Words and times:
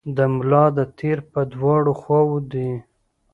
د 0.15 0.17
ملا 0.35 0.65
د 0.77 0.79
تیر 0.97 1.17
په 1.31 1.39
دواړو 1.53 1.91
خواوو 2.01 2.37
دي. 2.51 2.71